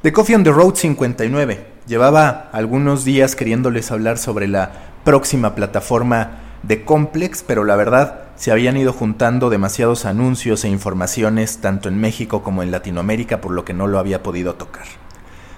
The 0.00 0.12
Coffee 0.12 0.36
on 0.36 0.44
the 0.44 0.52
Road 0.52 0.76
59. 0.76 1.66
Llevaba 1.88 2.50
algunos 2.52 3.04
días 3.04 3.34
queriéndoles 3.34 3.90
hablar 3.90 4.16
sobre 4.16 4.46
la 4.46 4.70
próxima 5.02 5.56
plataforma 5.56 6.38
de 6.62 6.84
Complex, 6.84 7.42
pero 7.42 7.64
la 7.64 7.74
verdad 7.74 8.20
se 8.36 8.52
habían 8.52 8.76
ido 8.76 8.92
juntando 8.92 9.50
demasiados 9.50 10.04
anuncios 10.04 10.64
e 10.64 10.68
informaciones 10.68 11.58
tanto 11.58 11.88
en 11.88 12.00
México 12.00 12.44
como 12.44 12.62
en 12.62 12.70
Latinoamérica, 12.70 13.40
por 13.40 13.50
lo 13.50 13.64
que 13.64 13.74
no 13.74 13.88
lo 13.88 13.98
había 13.98 14.22
podido 14.22 14.54
tocar. 14.54 14.84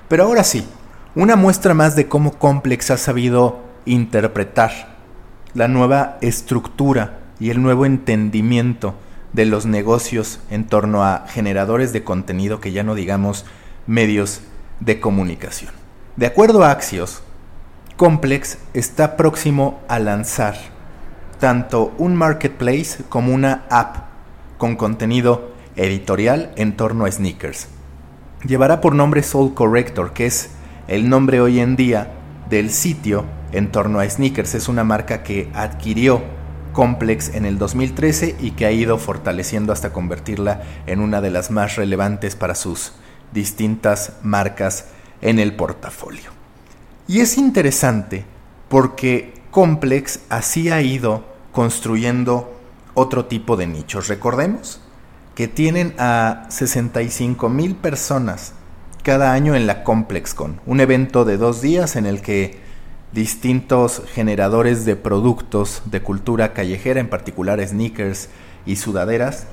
Pero 0.09 0.25
ahora 0.25 0.43
sí, 0.43 0.67
una 1.15 1.37
muestra 1.37 1.75
más 1.75 1.95
de 1.95 2.09
cómo 2.09 2.39
Complex 2.39 2.91
ha 2.93 2.97
sabido 2.97 3.61
interpretar 3.85 4.97
la 5.53 5.69
nueva 5.69 6.17
estructura 6.23 7.19
y 7.41 7.51
el 7.51 7.61
nuevo 7.61 7.85
entendimiento 7.85 8.95
de 9.35 9.45
los 9.45 9.67
negocios 9.67 10.41
en 10.49 10.65
torno 10.65 11.05
a 11.05 11.27
generadores 11.29 11.93
de 11.93 12.05
contenido 12.05 12.59
que 12.59 12.73
ya 12.73 12.85
no 12.85 12.95
digamos 12.95 13.45
medios 13.91 14.41
de 14.79 15.01
comunicación. 15.01 15.73
De 16.15 16.27
acuerdo 16.27 16.63
a 16.63 16.71
Axios, 16.71 17.23
Complex 17.97 18.59
está 18.73 19.17
próximo 19.17 19.81
a 19.89 19.99
lanzar 19.99 20.55
tanto 21.41 21.93
un 21.99 22.15
marketplace 22.15 23.03
como 23.09 23.35
una 23.35 23.65
app 23.69 23.97
con 24.59 24.77
contenido 24.77 25.51
editorial 25.75 26.53
en 26.55 26.77
torno 26.77 27.05
a 27.05 27.11
sneakers. 27.11 27.67
Llevará 28.47 28.81
por 28.81 28.95
nombre 28.95 29.25
Soul 29.25 29.55
Corrector, 29.55 30.13
que 30.13 30.27
es 30.27 30.51
el 30.87 31.09
nombre 31.09 31.41
hoy 31.41 31.59
en 31.59 31.75
día 31.75 32.13
del 32.49 32.71
sitio 32.71 33.25
en 33.51 33.73
torno 33.73 33.99
a 33.99 34.09
sneakers. 34.09 34.55
Es 34.55 34.69
una 34.69 34.85
marca 34.85 35.25
que 35.25 35.51
adquirió 35.53 36.23
Complex 36.73 37.35
en 37.35 37.45
el 37.45 37.59
2013 37.59 38.37
y 38.39 38.53
que 38.53 38.67
ha 38.67 38.71
ido 38.71 38.99
fortaleciendo 38.99 39.73
hasta 39.73 39.93
convertirla 39.93 40.63
en 40.87 41.01
una 41.01 41.21
de 41.21 41.31
las 41.31 41.51
más 41.51 41.75
relevantes 41.75 42.37
para 42.37 42.55
sus 42.55 42.93
distintas 43.33 44.15
marcas 44.23 44.87
en 45.21 45.39
el 45.39 45.55
portafolio. 45.55 46.31
Y 47.07 47.21
es 47.21 47.39
interesante 47.39 48.25
porque 48.69 49.35
Complex 49.51 50.21
así 50.29 50.71
ha 50.71 50.81
ido 50.81 51.25
construyendo 51.53 52.57
otro 52.95 53.27
tipo 53.27 53.57
de 53.57 53.67
nichos. 53.67 54.09
Recordemos 54.09 54.81
que 55.35 55.49
tienen 55.49 55.95
a 55.99 56.47
65 56.49 57.49
mil 57.49 57.75
personas 57.75 58.53
cada 59.03 59.33
año 59.33 59.55
en 59.55 59.67
la 59.67 59.83
ComplexCon, 59.83 60.61
un 60.67 60.81
evento 60.81 61.25
de 61.25 61.37
dos 61.37 61.63
días 61.63 61.97
en 61.97 62.07
el 62.07 62.21
que 62.21 62.61
distintos 63.13 64.03
generadores 64.13 64.85
de 64.85 64.97
productos 64.97 65.83
de 65.87 66.03
cultura 66.03 66.53
callejera, 66.53 67.01
en 67.01 67.09
particular 67.09 67.67
sneakers 67.67 68.29
y 68.67 68.77
sudaderas, 68.77 69.47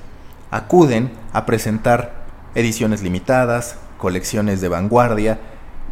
acuden 0.50 1.10
a 1.32 1.46
presentar 1.46 2.17
ediciones 2.58 3.02
limitadas, 3.02 3.76
colecciones 3.98 4.60
de 4.60 4.68
vanguardia, 4.68 5.38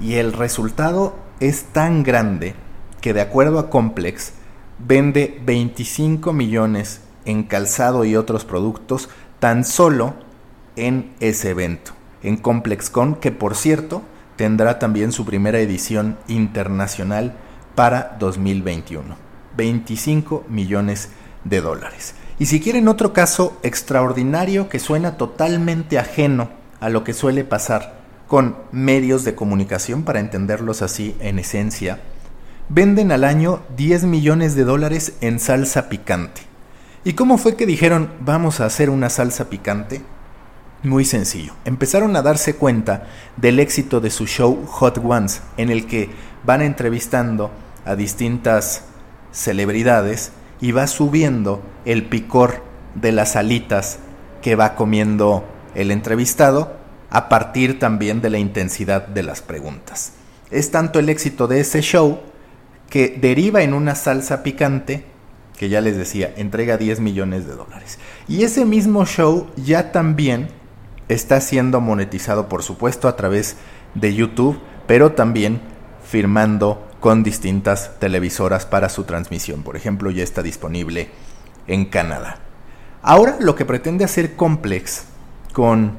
y 0.00 0.14
el 0.14 0.32
resultado 0.32 1.16
es 1.38 1.66
tan 1.66 2.02
grande 2.02 2.54
que 3.00 3.14
de 3.14 3.20
acuerdo 3.20 3.60
a 3.60 3.70
Complex, 3.70 4.32
vende 4.78 5.40
25 5.44 6.32
millones 6.32 7.02
en 7.24 7.44
calzado 7.44 8.04
y 8.04 8.16
otros 8.16 8.44
productos 8.44 9.08
tan 9.38 9.64
solo 9.64 10.14
en 10.74 11.14
ese 11.20 11.50
evento, 11.50 11.92
en 12.22 12.36
ComplexCon, 12.36 13.14
que 13.14 13.30
por 13.30 13.54
cierto 13.54 14.02
tendrá 14.34 14.80
también 14.80 15.12
su 15.12 15.24
primera 15.24 15.60
edición 15.60 16.18
internacional 16.26 17.34
para 17.76 18.16
2021. 18.18 19.16
25 19.56 20.44
millones 20.48 21.10
de 21.44 21.60
dólares. 21.60 22.14
Y 22.38 22.46
si 22.46 22.60
quieren 22.60 22.88
otro 22.88 23.12
caso 23.12 23.56
extraordinario 23.62 24.68
que 24.68 24.78
suena 24.78 25.16
totalmente 25.16 25.98
ajeno 25.98 26.50
a 26.80 26.88
lo 26.88 27.04
que 27.04 27.14
suele 27.14 27.44
pasar 27.44 28.00
con 28.26 28.56
medios 28.72 29.24
de 29.24 29.34
comunicación, 29.34 30.02
para 30.02 30.20
entenderlos 30.20 30.82
así 30.82 31.16
en 31.20 31.38
esencia, 31.38 32.00
venden 32.68 33.12
al 33.12 33.24
año 33.24 33.60
10 33.76 34.04
millones 34.04 34.54
de 34.56 34.64
dólares 34.64 35.14
en 35.20 35.38
salsa 35.38 35.88
picante. 35.88 36.42
¿Y 37.04 37.12
cómo 37.12 37.38
fue 37.38 37.54
que 37.54 37.66
dijeron 37.66 38.10
vamos 38.20 38.60
a 38.60 38.66
hacer 38.66 38.90
una 38.90 39.10
salsa 39.10 39.48
picante? 39.48 40.02
Muy 40.82 41.04
sencillo. 41.04 41.54
Empezaron 41.64 42.16
a 42.16 42.22
darse 42.22 42.56
cuenta 42.56 43.06
del 43.36 43.60
éxito 43.60 44.00
de 44.00 44.10
su 44.10 44.26
show 44.26 44.66
Hot 44.66 44.98
Ones, 44.98 45.42
en 45.56 45.70
el 45.70 45.86
que 45.86 46.10
van 46.44 46.62
entrevistando 46.62 47.50
a 47.84 47.94
distintas 47.94 48.82
celebridades 49.30 50.32
y 50.60 50.72
va 50.72 50.86
subiendo 50.86 51.62
el 51.84 52.04
picor 52.04 52.62
de 52.94 53.12
las 53.12 53.36
alitas 53.36 53.98
que 54.42 54.56
va 54.56 54.74
comiendo 54.74 55.44
el 55.76 55.90
entrevistado 55.90 56.72
a 57.10 57.28
partir 57.28 57.78
también 57.78 58.20
de 58.20 58.30
la 58.30 58.38
intensidad 58.38 59.06
de 59.06 59.22
las 59.22 59.42
preguntas. 59.42 60.14
Es 60.50 60.70
tanto 60.70 60.98
el 60.98 61.08
éxito 61.08 61.46
de 61.46 61.60
ese 61.60 61.82
show 61.82 62.20
que 62.90 63.16
deriva 63.20 63.62
en 63.62 63.74
una 63.74 63.94
salsa 63.94 64.42
picante 64.42 65.04
que 65.56 65.68
ya 65.68 65.80
les 65.80 65.96
decía, 65.96 66.32
entrega 66.36 66.76
10 66.76 67.00
millones 67.00 67.46
de 67.46 67.54
dólares. 67.54 67.98
Y 68.28 68.44
ese 68.44 68.64
mismo 68.64 69.06
show 69.06 69.48
ya 69.56 69.90
también 69.90 70.48
está 71.08 71.40
siendo 71.40 71.80
monetizado, 71.80 72.48
por 72.48 72.62
supuesto, 72.62 73.08
a 73.08 73.16
través 73.16 73.56
de 73.94 74.14
YouTube, 74.14 74.60
pero 74.86 75.12
también 75.12 75.60
firmando 76.04 76.86
con 77.00 77.22
distintas 77.22 77.98
televisoras 77.98 78.66
para 78.66 78.88
su 78.88 79.04
transmisión. 79.04 79.62
Por 79.62 79.76
ejemplo, 79.76 80.10
ya 80.10 80.22
está 80.22 80.42
disponible 80.42 81.08
en 81.66 81.86
Canadá. 81.86 82.40
Ahora 83.02 83.36
lo 83.40 83.54
que 83.54 83.64
pretende 83.64 84.04
hacer 84.04 84.36
Complex 84.36 85.06
con 85.56 85.92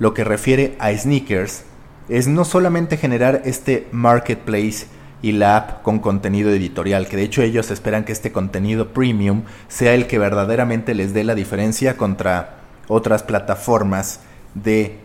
lo 0.00 0.12
que 0.12 0.24
refiere 0.24 0.74
a 0.80 0.90
sneakers 0.90 1.62
es 2.08 2.26
no 2.26 2.44
solamente 2.44 2.96
generar 2.96 3.42
este 3.44 3.86
marketplace 3.92 4.86
y 5.22 5.30
la 5.30 5.56
app 5.56 5.82
con 5.82 6.00
contenido 6.00 6.50
editorial, 6.50 7.06
que 7.06 7.16
de 7.16 7.22
hecho 7.22 7.40
ellos 7.40 7.70
esperan 7.70 8.02
que 8.02 8.10
este 8.10 8.32
contenido 8.32 8.88
premium 8.88 9.44
sea 9.68 9.94
el 9.94 10.08
que 10.08 10.18
verdaderamente 10.18 10.94
les 10.94 11.14
dé 11.14 11.22
la 11.22 11.36
diferencia 11.36 11.96
contra 11.96 12.56
otras 12.88 13.22
plataformas 13.22 14.18
de 14.54 14.98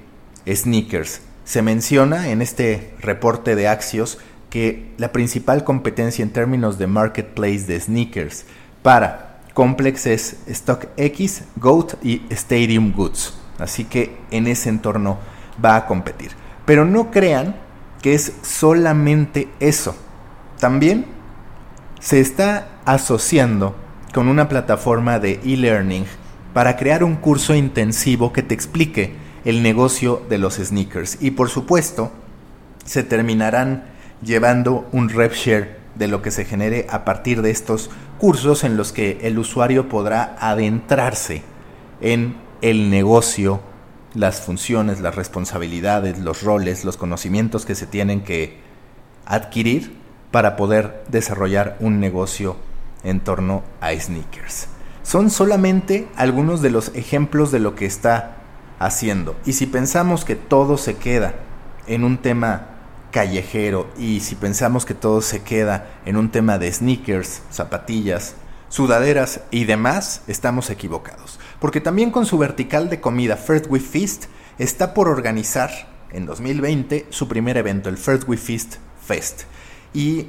sneakers. 0.52 1.22
Se 1.44 1.62
menciona 1.62 2.30
en 2.30 2.42
este 2.42 2.96
reporte 3.02 3.56
de 3.56 3.68
Axios 3.68 4.18
que 4.50 4.92
la 4.98 5.12
principal 5.12 5.64
competencia 5.64 6.24
en 6.24 6.32
términos 6.32 6.80
de 6.80 6.88
marketplace 6.88 7.68
de 7.68 7.80
sneakers 7.80 8.46
para 8.82 9.38
Complex 9.54 10.08
es 10.08 10.38
StockX, 10.50 11.44
Goat 11.58 12.04
y 12.04 12.24
Stadium 12.32 12.92
Goods. 12.92 13.39
Así 13.60 13.86
que 13.86 14.18
en 14.32 14.48
ese 14.48 14.70
entorno 14.70 15.18
va 15.64 15.76
a 15.76 15.86
competir. 15.86 16.32
Pero 16.66 16.86
no 16.86 17.12
crean 17.12 17.56
que 18.02 18.14
es 18.14 18.34
solamente 18.42 19.50
eso 19.60 19.96
también 20.60 21.06
se 22.00 22.20
está 22.20 22.68
asociando 22.86 23.76
con 24.14 24.28
una 24.28 24.50
plataforma 24.50 25.20
de 25.20 25.40
e-learning 25.44 26.06
para 26.54 26.76
crear 26.76 27.04
un 27.04 27.16
curso 27.16 27.56
intensivo 27.56 28.34
que 28.34 28.44
te 28.44 28.56
explique 28.56 29.14
el 29.46 29.64
negocio 29.64 30.22
de 30.30 30.38
los 30.38 30.56
sneakers. 30.56 31.18
Y 31.22 31.32
por 31.32 31.50
supuesto, 31.50 32.12
se 32.84 33.04
terminarán 33.04 33.86
llevando 34.22 34.88
un 34.92 35.10
rev 35.10 35.34
share 35.34 35.80
de 35.96 36.08
lo 36.08 36.22
que 36.22 36.32
se 36.32 36.46
genere 36.46 36.88
a 36.90 37.06
partir 37.06 37.42
de 37.42 37.52
estos 37.52 37.90
cursos 38.18 38.64
en 38.64 38.76
los 38.76 38.92
que 38.92 39.20
el 39.22 39.40
usuario 39.40 39.88
podrá 39.88 40.36
adentrarse 40.40 41.42
en 42.02 42.36
el 42.62 42.90
negocio, 42.90 43.62
las 44.14 44.42
funciones, 44.42 45.00
las 45.00 45.16
responsabilidades, 45.16 46.20
los 46.20 46.44
roles, 46.44 46.86
los 46.86 46.98
conocimientos 46.98 47.66
que 47.66 47.76
se 47.76 47.88
tienen 47.88 48.22
que 48.22 48.60
adquirir 49.26 49.98
para 50.32 50.56
poder 50.56 51.04
desarrollar 51.10 51.78
un 51.80 52.00
negocio 52.00 52.58
en 53.04 53.20
torno 53.20 53.64
a 53.82 53.92
sneakers. 53.94 54.68
Son 55.04 55.30
solamente 55.30 56.08
algunos 56.16 56.62
de 56.62 56.70
los 56.70 56.94
ejemplos 56.96 57.52
de 57.52 57.60
lo 57.60 57.76
que 57.76 57.86
está 57.86 58.38
haciendo. 58.80 59.36
Y 59.46 59.54
si 59.54 59.66
pensamos 59.66 60.26
que 60.26 60.36
todo 60.36 60.78
se 60.78 60.98
queda 60.98 61.36
en 61.88 62.04
un 62.04 62.18
tema 62.18 62.68
callejero 63.12 63.88
y 63.98 64.20
si 64.20 64.36
pensamos 64.36 64.86
que 64.86 64.94
todo 64.94 65.22
se 65.22 65.42
queda 65.42 65.90
en 66.06 66.16
un 66.16 66.30
tema 66.30 66.60
de 66.60 66.72
sneakers, 66.72 67.42
zapatillas, 67.52 68.36
sudaderas 68.70 69.42
y 69.52 69.66
demás, 69.66 70.22
estamos 70.28 70.70
equivocados. 70.70 71.40
porque 71.60 71.82
también 71.82 72.12
con 72.12 72.26
su 72.26 72.38
vertical 72.38 72.90
de 72.90 73.02
comida 73.02 73.36
First 73.36 73.66
We 73.70 73.82
Feast 73.82 74.26
está 74.60 74.94
por 74.94 75.10
organizar 75.10 75.70
en 76.12 76.26
2020 76.26 77.08
su 77.10 77.28
primer 77.28 77.58
evento, 77.58 77.90
el 77.90 77.98
First 77.98 78.28
We 78.30 78.38
Feast 78.38 78.76
Fest. 79.06 79.42
Y 79.94 80.28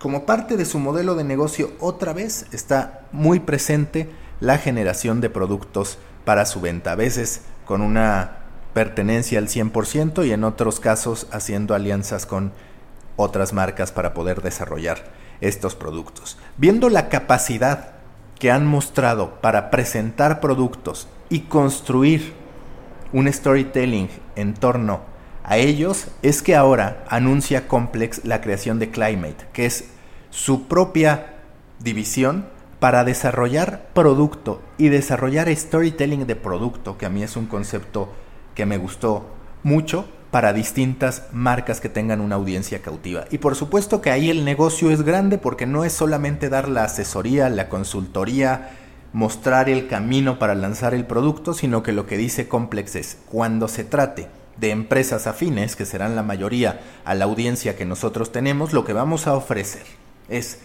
como 0.00 0.26
parte 0.26 0.56
de 0.56 0.64
su 0.64 0.80
modelo 0.80 1.14
de 1.14 1.22
negocio, 1.22 1.72
otra 1.78 2.12
vez 2.12 2.46
está 2.50 3.02
muy 3.12 3.38
presente 3.38 4.10
la 4.40 4.58
generación 4.58 5.20
de 5.20 5.30
productos 5.30 5.98
para 6.24 6.46
su 6.46 6.60
venta, 6.60 6.92
a 6.92 6.96
veces 6.96 7.42
con 7.64 7.80
una 7.80 8.38
pertenencia 8.74 9.38
al 9.38 9.46
100% 9.46 10.26
y 10.26 10.32
en 10.32 10.42
otros 10.42 10.80
casos 10.80 11.28
haciendo 11.30 11.74
alianzas 11.74 12.26
con 12.26 12.52
otras 13.16 13.52
marcas 13.52 13.92
para 13.92 14.14
poder 14.14 14.42
desarrollar 14.42 15.21
estos 15.42 15.74
productos. 15.74 16.38
Viendo 16.56 16.88
la 16.88 17.10
capacidad 17.10 17.90
que 18.38 18.50
han 18.50 18.66
mostrado 18.66 19.40
para 19.40 19.70
presentar 19.70 20.40
productos 20.40 21.06
y 21.28 21.40
construir 21.40 22.32
un 23.12 23.30
storytelling 23.30 24.08
en 24.36 24.54
torno 24.54 25.00
a 25.44 25.58
ellos, 25.58 26.06
es 26.22 26.40
que 26.40 26.56
ahora 26.56 27.04
anuncia 27.08 27.68
Complex 27.68 28.24
la 28.24 28.40
creación 28.40 28.78
de 28.78 28.90
Climate, 28.90 29.46
que 29.52 29.66
es 29.66 29.90
su 30.30 30.66
propia 30.66 31.34
división 31.80 32.46
para 32.78 33.04
desarrollar 33.04 33.88
producto 33.92 34.62
y 34.78 34.88
desarrollar 34.88 35.54
storytelling 35.54 36.26
de 36.26 36.36
producto, 36.36 36.96
que 36.96 37.06
a 37.06 37.10
mí 37.10 37.22
es 37.22 37.36
un 37.36 37.46
concepto 37.46 38.12
que 38.54 38.66
me 38.66 38.76
gustó 38.76 39.26
mucho 39.62 40.06
para 40.32 40.54
distintas 40.54 41.24
marcas 41.30 41.82
que 41.82 41.90
tengan 41.90 42.22
una 42.22 42.36
audiencia 42.36 42.80
cautiva. 42.80 43.26
Y 43.30 43.36
por 43.36 43.54
supuesto 43.54 44.00
que 44.00 44.10
ahí 44.10 44.30
el 44.30 44.46
negocio 44.46 44.90
es 44.90 45.02
grande 45.02 45.36
porque 45.36 45.66
no 45.66 45.84
es 45.84 45.92
solamente 45.92 46.48
dar 46.48 46.70
la 46.70 46.84
asesoría, 46.84 47.50
la 47.50 47.68
consultoría, 47.68 48.70
mostrar 49.12 49.68
el 49.68 49.88
camino 49.88 50.38
para 50.38 50.54
lanzar 50.54 50.94
el 50.94 51.04
producto, 51.04 51.52
sino 51.52 51.82
que 51.82 51.92
lo 51.92 52.06
que 52.06 52.16
dice 52.16 52.48
Complex 52.48 52.96
es, 52.96 53.18
cuando 53.26 53.68
se 53.68 53.84
trate 53.84 54.30
de 54.56 54.70
empresas 54.70 55.26
afines, 55.26 55.76
que 55.76 55.84
serán 55.84 56.16
la 56.16 56.22
mayoría 56.22 56.80
a 57.04 57.14
la 57.14 57.26
audiencia 57.26 57.76
que 57.76 57.84
nosotros 57.84 58.32
tenemos, 58.32 58.72
lo 58.72 58.86
que 58.86 58.94
vamos 58.94 59.26
a 59.26 59.34
ofrecer 59.34 59.84
es 60.30 60.60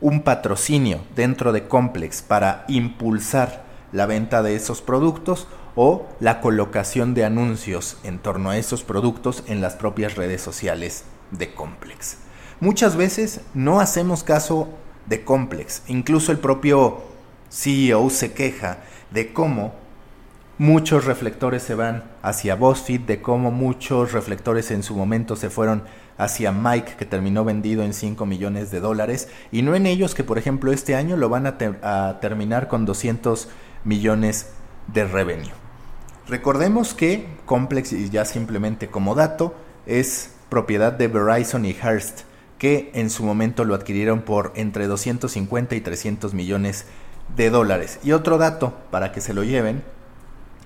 un 0.00 0.22
patrocinio 0.22 1.00
dentro 1.16 1.52
de 1.52 1.66
Complex 1.66 2.22
para 2.22 2.64
impulsar 2.68 3.64
la 3.92 4.06
venta 4.06 4.42
de 4.42 4.54
esos 4.54 4.82
productos 4.82 5.46
o 5.74 6.06
la 6.20 6.40
colocación 6.40 7.14
de 7.14 7.24
anuncios 7.24 7.98
en 8.02 8.18
torno 8.18 8.50
a 8.50 8.58
esos 8.58 8.82
productos 8.82 9.44
en 9.46 9.60
las 9.60 9.76
propias 9.76 10.16
redes 10.16 10.42
sociales 10.42 11.04
de 11.30 11.54
Complex. 11.54 12.18
Muchas 12.60 12.96
veces 12.96 13.40
no 13.54 13.80
hacemos 13.80 14.24
caso 14.24 14.68
de 15.06 15.24
Complex, 15.24 15.82
incluso 15.86 16.32
el 16.32 16.38
propio 16.38 17.02
CEO 17.50 18.10
se 18.10 18.32
queja 18.32 18.78
de 19.10 19.32
cómo 19.32 19.72
muchos 20.58 21.04
reflectores 21.04 21.62
se 21.62 21.74
van 21.74 22.04
hacia 22.22 22.56
BuzzFeed, 22.56 23.02
de 23.02 23.22
cómo 23.22 23.50
muchos 23.50 24.12
reflectores 24.12 24.70
en 24.70 24.82
su 24.82 24.96
momento 24.96 25.36
se 25.36 25.50
fueron 25.50 25.84
hacia 26.18 26.50
Mike, 26.50 26.96
que 26.98 27.04
terminó 27.04 27.44
vendido 27.44 27.84
en 27.84 27.94
5 27.94 28.26
millones 28.26 28.72
de 28.72 28.80
dólares, 28.80 29.28
y 29.52 29.62
no 29.62 29.76
en 29.76 29.86
ellos 29.86 30.16
que, 30.16 30.24
por 30.24 30.36
ejemplo, 30.36 30.72
este 30.72 30.96
año 30.96 31.16
lo 31.16 31.28
van 31.28 31.46
a, 31.46 31.56
a 31.82 32.18
terminar 32.20 32.66
con 32.66 32.84
200 32.84 33.48
millones 33.84 34.50
de 34.86 35.04
revenue. 35.04 35.52
Recordemos 36.28 36.94
que 36.94 37.26
Complex, 37.46 37.92
y 37.92 38.10
ya 38.10 38.24
simplemente 38.24 38.88
como 38.88 39.14
dato, 39.14 39.54
es 39.86 40.32
propiedad 40.48 40.92
de 40.92 41.08
Verizon 41.08 41.64
y 41.64 41.72
Hearst, 41.72 42.20
que 42.58 42.90
en 42.94 43.08
su 43.08 43.24
momento 43.24 43.64
lo 43.64 43.74
adquirieron 43.74 44.22
por 44.22 44.52
entre 44.56 44.86
250 44.86 45.74
y 45.74 45.80
300 45.80 46.34
millones 46.34 46.86
de 47.36 47.50
dólares. 47.50 47.98
Y 48.02 48.12
otro 48.12 48.36
dato, 48.36 48.76
para 48.90 49.12
que 49.12 49.20
se 49.20 49.32
lo 49.32 49.44
lleven, 49.44 49.82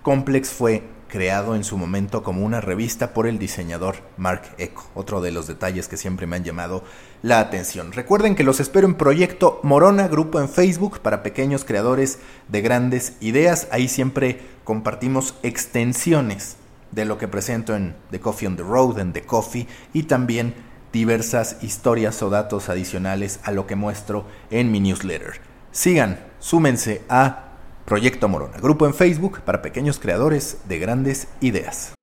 Complex 0.03 0.51
fue 0.51 0.83
creado 1.13 1.55
en 1.55 1.63
su 1.63 1.77
momento 1.77 2.23
como 2.23 2.43
una 2.43 2.63
revista 2.63 3.13
por 3.13 3.27
el 3.27 3.39
diseñador 3.39 3.97
Mark 4.17 4.55
Eco, 4.57 4.91
otro 4.95 5.21
de 5.21 5.31
los 5.31 5.47
detalles 5.47 5.87
que 5.87 5.99
siempre 5.99 6.27
me 6.27 6.37
han 6.37 6.45
llamado 6.45 6.85
la 7.21 7.39
atención. 7.39 7.93
Recuerden 7.93 8.35
que 8.35 8.45
los 8.45 8.61
espero 8.61 8.87
en 8.87 8.95
Proyecto 8.95 9.61
Morona, 9.63 10.09
grupo 10.09 10.41
en 10.41 10.49
Facebook 10.49 11.01
para 11.01 11.23
pequeños 11.23 11.67
creadores 11.67 12.19
de 12.49 12.63
grandes 12.63 13.13
ideas. 13.21 13.69
Ahí 13.71 13.89
siempre 13.89 14.41
compartimos 14.65 15.35
extensiones 15.43 16.57
de 16.93 17.05
lo 17.05 17.19
que 17.19 17.29
presento 17.29 17.77
en 17.77 17.95
The 18.11 18.21
Coffee 18.21 18.49
on 18.49 18.57
the 18.57 18.63
Road, 18.63 18.99
en 18.99 19.13
The 19.13 19.25
Coffee 19.25 19.69
y 19.93 20.05
también 20.05 20.55
diversas 20.95 21.63
historias 21.63 22.23
o 22.23 22.31
datos 22.31 22.71
adicionales 22.71 23.41
a 23.45 23.51
lo 23.51 23.67
que 23.67 23.77
muestro 23.77 24.25
en 24.51 24.73
mi 24.73 24.81
newsletter. 24.81 25.43
Sigan, 25.73 26.21
súmense 26.39 27.03
a 27.11 27.52
Proyecto 27.85 28.29
Morona, 28.29 28.59
grupo 28.59 28.87
en 28.87 28.95
Facebook 28.95 29.41
para 29.43 29.63
pequeños 29.63 29.99
creadores 29.99 30.59
de 30.69 30.79
grandes 30.79 31.29
ideas. 31.41 31.95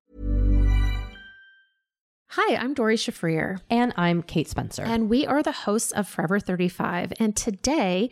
Hi, 2.34 2.56
I'm 2.56 2.76
Dory 2.76 2.96
Shafrir. 2.96 3.60
And 3.72 3.92
I'm 3.98 4.22
Kate 4.22 4.48
Spencer. 4.48 4.84
And 4.84 5.10
we 5.10 5.26
are 5.26 5.42
the 5.42 5.66
hosts 5.66 5.92
of 5.92 6.08
Forever 6.08 6.40
35. 6.40 7.14
And 7.20 7.36
today 7.36 8.12